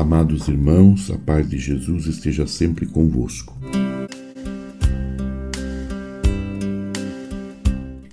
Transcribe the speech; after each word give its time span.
Amados 0.00 0.48
irmãos, 0.48 1.10
a 1.10 1.18
paz 1.18 1.46
de 1.46 1.58
Jesus 1.58 2.06
esteja 2.06 2.46
sempre 2.46 2.86
convosco. 2.86 3.54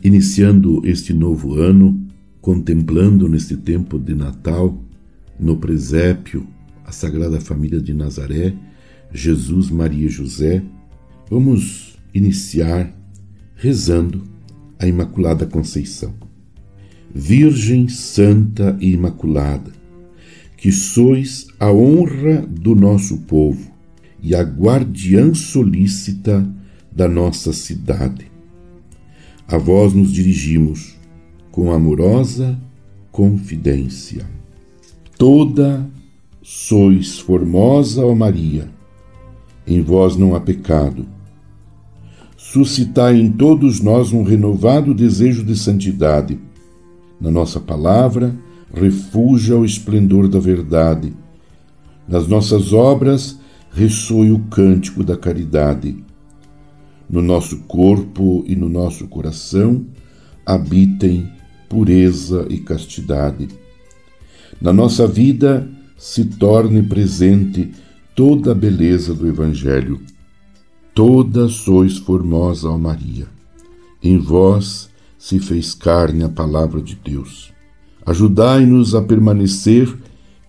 Iniciando 0.04 0.82
este 0.86 1.14
novo 1.14 1.54
ano, 1.54 1.98
contemplando 2.42 3.30
neste 3.30 3.56
tempo 3.56 3.98
de 3.98 4.14
Natal, 4.14 4.78
no 5.40 5.56
presépio, 5.56 6.46
a 6.84 6.92
Sagrada 6.92 7.40
Família 7.40 7.80
de 7.80 7.94
Nazaré, 7.94 8.54
Jesus, 9.14 9.70
Maria 9.70 10.08
e 10.08 10.10
José, 10.10 10.62
vamos 11.30 11.98
iniciar 12.14 12.94
rezando 13.56 14.24
a 14.78 14.86
Imaculada 14.86 15.46
Conceição. 15.46 16.14
Virgem 17.16 17.88
Santa 17.88 18.78
e 18.82 18.92
Imaculada, 18.92 19.77
que 20.58 20.72
sois 20.72 21.48
a 21.60 21.72
honra 21.72 22.42
do 22.42 22.76
nosso 22.76 23.20
povo 23.20 23.72
e 24.22 24.36
a 24.36 24.42
guardiã 24.42 25.34
solícita 25.36 26.46
da 26.92 27.08
nossa 27.08 27.54
cidade. 27.54 28.30
A 29.48 29.58
vós 29.58 29.94
nos 29.94 30.12
dirigimos 30.12 30.98
com 31.52 31.72
amorosa 31.72 32.60
confidência. 33.12 34.26
Toda 35.18 35.88
sois 36.42 37.20
formosa, 37.20 38.06
ó 38.06 38.14
Maria, 38.16 38.70
em 39.66 39.82
vós 39.82 40.16
não 40.16 40.36
há 40.36 40.40
pecado. 40.40 41.06
Suscitai 42.36 43.20
em 43.20 43.32
todos 43.32 43.80
nós 43.80 44.12
um 44.12 44.24
renovado 44.24 44.94
desejo 44.94 45.44
de 45.44 45.56
santidade. 45.56 46.40
Na 47.20 47.30
nossa 47.30 47.60
palavra, 47.60 48.36
refugia 48.74 49.58
o 49.58 49.66
esplendor 49.66 50.28
da 50.28 50.40
verdade. 50.40 51.14
Nas 52.08 52.28
nossas 52.28 52.74
obras 52.74 53.40
ressoe 53.72 54.32
o 54.32 54.40
cântico 54.40 55.04
da 55.04 55.18
caridade. 55.18 56.04
No 57.10 57.22
nosso 57.22 57.60
corpo 57.60 58.44
e 58.48 58.56
no 58.56 58.68
nosso 58.68 59.08
coração 59.08 59.86
habitem 60.46 61.30
pureza 61.70 62.46
e 62.50 62.58
castidade. 62.60 63.48
Na 64.62 64.72
nossa 64.74 65.08
vida 65.08 65.70
se 65.98 66.26
torne 66.26 66.82
presente 66.84 67.72
toda 68.16 68.52
a 68.52 68.56
beleza 68.56 69.14
do 69.14 69.28
Evangelho. 69.28 70.00
Toda 70.94 71.48
sois 71.48 71.98
formosa, 71.98 72.70
ó 72.70 72.78
Maria. 72.78 73.28
Em 74.02 74.18
vós 74.18 74.90
se 75.18 75.40
fez 75.40 75.74
carne 75.74 76.24
a 76.24 76.30
palavra 76.30 76.82
de 76.82 76.96
Deus. 76.96 77.54
Ajudai-nos 78.08 78.96
a 78.96 79.02
permanecer 79.02 79.94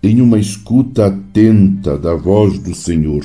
em 0.01 0.21
uma 0.21 0.39
escuta 0.39 1.07
atenta 1.07 1.99
da 1.99 2.15
voz 2.15 2.57
do 2.61 2.73
Senhor. 2.73 3.25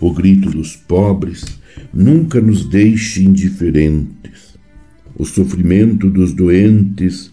O 0.00 0.12
grito 0.12 0.48
dos 0.48 0.76
pobres 0.76 1.44
nunca 1.92 2.40
nos 2.40 2.64
deixe 2.64 3.24
indiferentes. 3.24 4.56
O 5.16 5.24
sofrimento 5.24 6.08
dos 6.08 6.32
doentes 6.32 7.32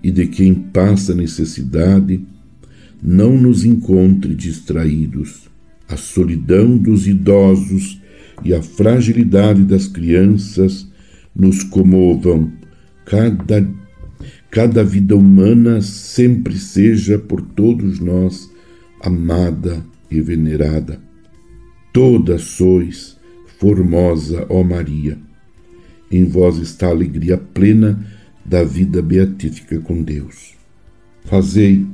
e 0.00 0.12
de 0.12 0.28
quem 0.28 0.54
passa 0.54 1.12
necessidade 1.12 2.24
não 3.02 3.36
nos 3.36 3.64
encontre 3.64 4.32
distraídos. 4.32 5.48
A 5.88 5.96
solidão 5.96 6.78
dos 6.78 7.08
idosos 7.08 8.00
e 8.44 8.54
a 8.54 8.62
fragilidade 8.62 9.64
das 9.64 9.88
crianças 9.88 10.86
nos 11.34 11.64
comovam 11.64 12.52
cada 13.04 13.68
cada 14.50 14.82
vida 14.82 15.14
humana 15.14 15.80
sempre 15.80 16.58
seja 16.58 17.18
por 17.18 17.40
todos 17.40 18.00
nós 18.00 18.50
amada 19.00 19.84
e 20.10 20.20
venerada. 20.20 21.00
Toda 21.92 22.38
sois 22.38 23.16
formosa, 23.58 24.46
ó 24.48 24.62
Maria. 24.62 25.18
Em 26.10 26.24
vós 26.24 26.58
está 26.58 26.88
a 26.88 26.90
alegria 26.90 27.38
plena 27.38 28.04
da 28.44 28.64
vida 28.64 29.00
beatífica 29.00 29.78
com 29.80 30.02
Deus. 30.02 30.54
Fazei 31.24 31.86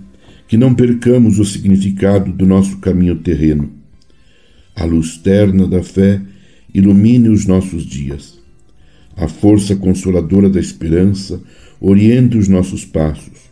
que 0.48 0.56
não 0.56 0.75
percamos 0.75 1.38
o 1.38 1.44
significado 1.44 2.32
do 2.32 2.47
nosso 2.47 2.78
caminho 2.78 3.16
terreno. 3.16 3.70
A 4.75 4.84
luz 4.84 5.19
terna 5.19 5.66
da 5.66 5.82
fé 5.82 6.22
ilumine 6.72 7.28
os 7.28 7.47
nossos 7.47 7.84
dias. 7.84 8.38
A 9.16 9.27
força 9.27 9.75
consoladora 9.75 10.50
da 10.50 10.60
esperança 10.60 11.41
oriente 11.81 12.37
os 12.37 12.49
nossos 12.49 12.84
passos. 12.84 13.47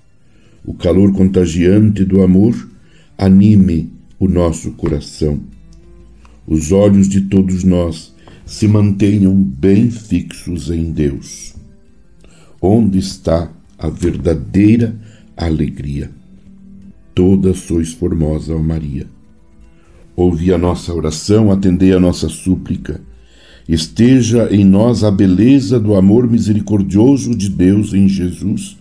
O 0.65 0.75
calor 0.75 1.13
contagiante 1.13 2.05
do 2.05 2.23
amor 2.23 2.55
anime 3.17 3.91
o 4.19 4.29
nosso 4.29 4.73
coração. 4.73 5.41
Os 6.47 6.71
olhos 6.71 7.09
de 7.09 7.23
todos 7.23 7.65
nós 7.65 8.15
se 8.45 8.69
mantenham 8.69 9.35
bem 9.35 9.91
fixos 9.91 10.71
em 10.71 10.93
Deus. 10.93 11.55
Onde 12.61 12.99
está 12.99 13.51
a 13.79 13.89
verdadeira 13.89 14.95
alegria? 15.35 16.11
Toda 17.15 17.55
sois 17.55 17.93
formosa, 17.93 18.55
ó 18.55 18.59
Maria. 18.59 19.07
Ouvi 20.15 20.53
a 20.53 20.59
nossa 20.59 20.93
oração, 20.93 21.51
atendei 21.51 21.93
a 21.93 22.01
nossa 22.01 22.29
súplica 22.29 23.01
esteja 23.69 24.49
em 24.55 24.65
nós 24.65 25.03
a 25.03 25.11
beleza 25.11 25.81
do 25.81 25.95
amor 25.95 26.29
misericordioso 26.29 27.35
de 27.35 27.49
Deus 27.49 27.95
em 27.95 28.09
Jesus. 28.09 28.77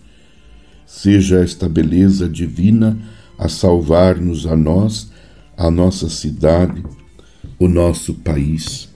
Seja 0.86 1.38
esta 1.40 1.68
beleza 1.68 2.28
divina 2.28 2.98
a 3.38 3.48
salvar-nos 3.48 4.46
a 4.46 4.56
nós, 4.56 5.10
a 5.56 5.70
nossa 5.70 6.08
cidade, 6.08 6.82
o 7.58 7.68
nosso 7.68 8.14
país, 8.14 8.88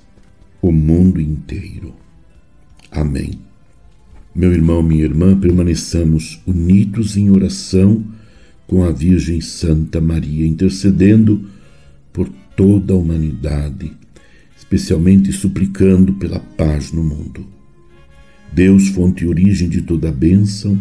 o 0.61 0.71
mundo 0.71 1.21
inteiro. 1.21 1.95
Amém. 2.91 3.39
Meu 4.35 4.53
irmão, 4.53 4.83
minha 4.83 5.05
irmã, 5.05 5.39
permaneçamos 5.39 6.41
unidos 6.47 7.17
em 7.17 7.31
oração 7.31 8.05
com 8.67 8.85
a 8.85 8.93
Virgem 8.93 9.41
Santa 9.41 10.01
Maria, 10.01 10.47
intercedendo 10.47 11.49
por 12.13 12.29
toda 12.55 12.93
a 12.93 12.97
humanidade 12.97 13.93
especialmente 14.59 15.33
suplicando 15.33 16.13
pela 16.15 16.41
paz 16.41 16.93
no 16.93 17.03
mundo. 17.03 17.47
Deus, 18.53 18.89
fonte 18.89 19.25
e 19.25 19.29
origem 19.29 19.69
de 19.69 19.83
toda 19.83 20.11
bênção, 20.11 20.79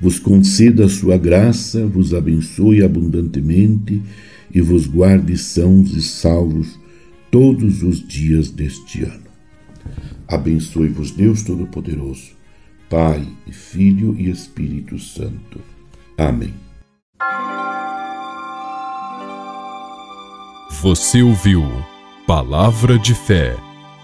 vos 0.00 0.18
conceda 0.18 0.84
a 0.84 0.88
sua 0.88 1.16
graça, 1.16 1.86
vos 1.86 2.12
abençoe 2.12 2.82
abundantemente 2.82 4.02
e 4.52 4.60
vos 4.60 4.86
guarde 4.86 5.36
sãos 5.38 5.96
e 5.96 6.02
salvos 6.02 6.78
todos 7.30 7.82
os 7.82 8.06
dias 8.06 8.50
deste 8.50 9.02
ano. 9.02 9.24
Abençoe-vos 10.28 11.10
Deus 11.10 11.42
Todo-Poderoso, 11.42 12.32
Pai 12.88 13.26
e 13.46 13.52
Filho 13.52 14.14
e 14.18 14.28
Espírito 14.28 14.98
Santo. 14.98 15.60
Amém. 16.16 16.54
Você 20.82 21.22
ouviu 21.22 21.62
Palavra 22.26 22.98
de 22.98 23.14
Fé, 23.14 23.54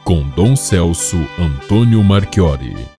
com 0.04 0.28
Dom 0.28 0.54
Celso 0.54 1.16
Antônio 1.38 2.04
Marchiori. 2.04 2.90